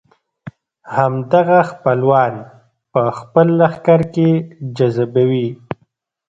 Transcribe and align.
همدغه 0.95 1.59
خپلوان 1.71 2.33
په 2.93 3.01
خپل 3.19 3.47
لښکر 3.59 3.99
کې 4.13 4.29
جذبوي. 4.77 5.47